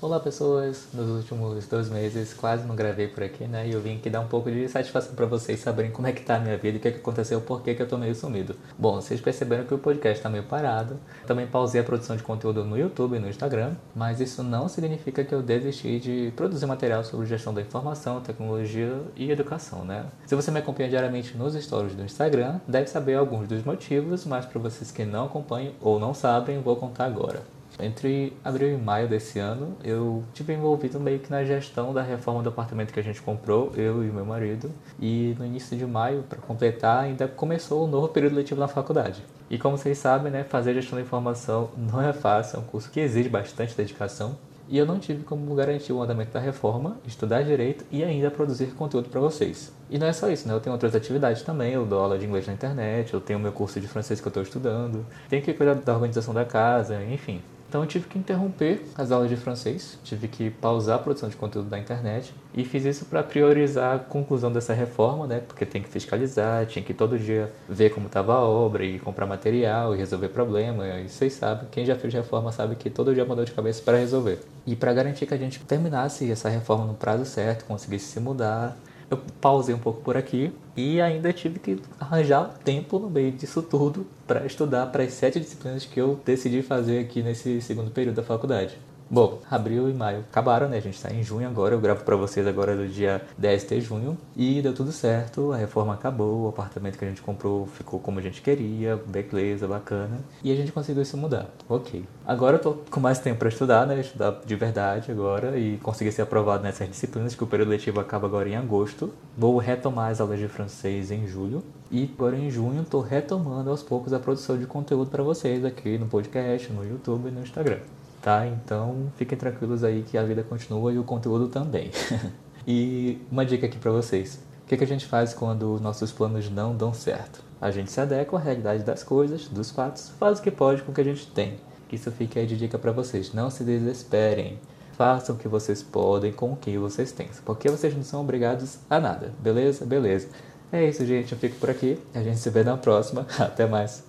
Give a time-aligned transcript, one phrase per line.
[0.00, 3.66] Olá pessoas, nos últimos dois meses quase não gravei por aqui, né?
[3.66, 6.22] E eu vim aqui dar um pouco de satisfação para vocês saberem como é que
[6.22, 8.14] tá a minha vida o que, é que aconteceu, por que, que eu tô meio
[8.14, 8.54] sumido.
[8.78, 11.00] Bom, vocês perceberam que o podcast tá meio parado.
[11.26, 15.24] Também pausei a produção de conteúdo no YouTube e no Instagram, mas isso não significa
[15.24, 20.06] que eu desisti de produzir material sobre gestão da informação, tecnologia e educação, né?
[20.26, 24.46] Se você me acompanha diariamente nos stories do Instagram, deve saber alguns dos motivos, mas
[24.46, 27.57] para vocês que não acompanham ou não sabem, vou contar agora.
[27.80, 32.42] Entre abril e maio desse ano, eu tive envolvido meio que na gestão da reforma
[32.42, 34.70] do apartamento que a gente comprou, eu e meu marido.
[35.00, 39.22] E no início de maio, para completar, ainda começou o novo período letivo na faculdade.
[39.48, 42.90] E como vocês sabem, né, fazer gestão da informação não é fácil, é um curso
[42.90, 44.36] que exige bastante dedicação.
[44.68, 48.66] E eu não tive como garantir o andamento da reforma, estudar direito e ainda produzir
[48.74, 49.72] conteúdo para vocês.
[49.88, 50.52] E não é só isso, né?
[50.52, 53.52] Eu tenho outras atividades também, eu dou aula de inglês na internet, eu tenho meu
[53.52, 57.40] curso de francês que eu estou estudando, tenho que cuidar da organização da casa, enfim.
[57.68, 61.36] Então eu tive que interromper as aulas de francês, tive que pausar a produção de
[61.36, 65.42] conteúdo da internet e fiz isso para priorizar a conclusão dessa reforma, né?
[65.46, 69.26] Porque tem que fiscalizar, tinha que todo dia ver como estava a obra e comprar
[69.26, 70.86] material e resolver problema.
[70.86, 73.98] E vocês sabem, quem já fez reforma sabe que todo dia mandou de cabeça para
[73.98, 74.40] resolver.
[74.66, 78.78] E para garantir que a gente terminasse essa reforma no prazo certo, conseguisse se mudar,
[79.10, 83.62] eu pausei um pouco por aqui e ainda tive que arranjar tempo no meio disso
[83.62, 88.16] tudo para estudar para as sete disciplinas que eu decidi fazer aqui nesse segundo período
[88.16, 88.78] da faculdade.
[89.10, 90.76] Bom, abril e maio acabaram, né?
[90.76, 91.74] A gente está em junho agora.
[91.74, 94.18] Eu gravo para vocês agora do dia 10 de junho.
[94.36, 98.18] E deu tudo certo, a reforma acabou, o apartamento que a gente comprou ficou como
[98.18, 100.20] a gente queria, beleza, bacana.
[100.44, 101.46] E a gente conseguiu se mudar.
[101.66, 102.04] Ok.
[102.26, 103.98] Agora eu tô com mais tempo para estudar, né?
[103.98, 108.26] Estudar de verdade agora e conseguir ser aprovado nessas disciplinas, que o período letivo acaba
[108.26, 109.10] agora em agosto.
[109.34, 111.64] Vou retomar as aulas de francês em julho.
[111.90, 115.96] E agora em junho estou retomando aos poucos a produção de conteúdo para vocês aqui
[115.96, 117.78] no podcast, no YouTube e no Instagram
[118.22, 118.46] tá?
[118.46, 121.90] Então fiquem tranquilos aí que a vida continua e o conteúdo também.
[122.66, 124.40] e uma dica aqui para vocês.
[124.64, 127.42] O que, que a gente faz quando nossos planos não dão certo?
[127.60, 130.92] A gente se adequa à realidade das coisas, dos fatos, faz o que pode com
[130.92, 131.58] o que a gente tem.
[131.90, 133.32] Isso fica aí de dica para vocês.
[133.32, 134.58] Não se desesperem.
[134.92, 137.28] Façam o que vocês podem com o que vocês têm.
[137.44, 139.32] Porque vocês não são obrigados a nada.
[139.38, 139.86] Beleza?
[139.86, 140.28] Beleza.
[140.70, 141.32] É isso, gente.
[141.32, 141.98] Eu fico por aqui.
[142.14, 143.26] A gente se vê na próxima.
[143.38, 144.04] Até mais.